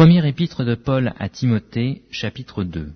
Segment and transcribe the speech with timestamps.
[0.00, 2.88] Première épître de Paul à Timothée, chapitre 2.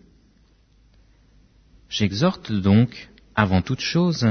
[1.90, 4.26] J'exhorte donc, avant toute chose,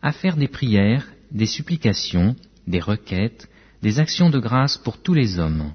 [0.00, 2.34] à faire des prières, des supplications,
[2.66, 3.50] des requêtes,
[3.82, 5.74] des actions de grâce pour tous les hommes,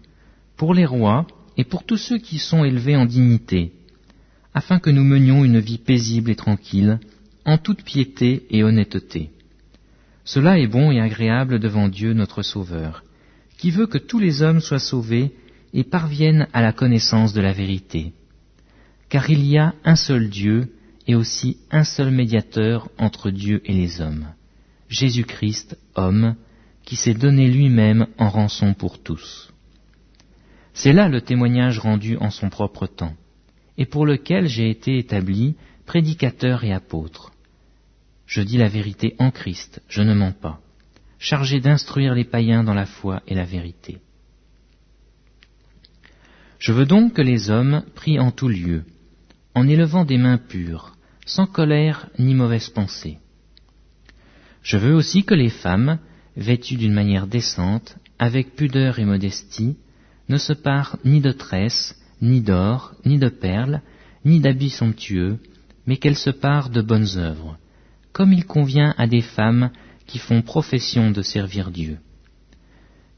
[0.58, 3.72] pour les rois et pour tous ceux qui sont élevés en dignité,
[4.56, 7.00] afin que nous menions une vie paisible et tranquille,
[7.46, 9.30] en toute piété et honnêteté.
[10.26, 13.04] Cela est bon et agréable devant Dieu notre Sauveur,
[13.60, 15.32] qui veut que tous les hommes soient sauvés
[15.74, 18.14] et parviennent à la connaissance de la vérité.
[19.10, 20.74] Car il y a un seul Dieu
[21.08, 24.28] et aussi un seul médiateur entre Dieu et les hommes,
[24.90, 26.36] Jésus-Christ, homme,
[26.86, 29.52] qui s'est donné lui-même en rançon pour tous.
[30.74, 33.14] C'est là le témoignage rendu en son propre temps,
[33.78, 37.32] et pour lequel j'ai été établi prédicateur et apôtre.
[38.26, 40.60] Je dis la vérité en Christ, je ne mens pas,
[41.20, 44.00] chargé d'instruire les païens dans la foi et la vérité.
[46.64, 48.86] Je veux donc que les hommes prient en tout lieu,
[49.54, 53.18] en élevant des mains pures, sans colère ni mauvaise pensée.
[54.62, 56.00] Je veux aussi que les femmes,
[56.38, 59.76] vêtues d'une manière décente, avec pudeur et modestie,
[60.30, 63.82] ne se parent ni de tresses, ni d'or, ni de perles,
[64.24, 65.40] ni d'habits somptueux,
[65.86, 67.58] mais qu'elles se parent de bonnes œuvres,
[68.14, 69.70] comme il convient à des femmes
[70.08, 71.98] qui font profession de servir Dieu.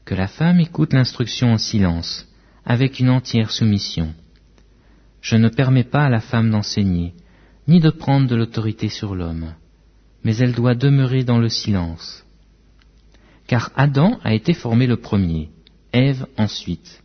[0.04, 2.26] Que la femme écoute l'instruction en silence,
[2.66, 4.12] avec une entière soumission.
[5.20, 7.14] Je ne permets pas à la femme d'enseigner,
[7.68, 9.54] ni de prendre de l'autorité sur l'homme,
[10.24, 12.24] mais elle doit demeurer dans le silence.
[13.46, 15.50] Car Adam a été formé le premier,
[15.92, 17.02] Ève ensuite.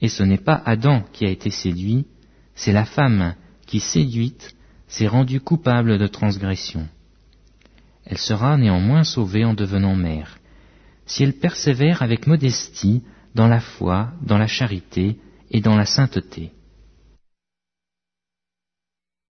[0.00, 2.06] Et ce n'est pas Adam qui a été séduit,
[2.54, 3.34] c'est la femme
[3.66, 4.56] qui, séduite,
[4.88, 6.88] s'est rendue coupable de transgression.
[8.06, 10.38] Elle sera néanmoins sauvée en devenant mère,
[11.04, 13.02] si elle persévère avec modestie
[13.36, 15.18] dans la foi, dans la charité
[15.50, 16.52] et dans la sainteté.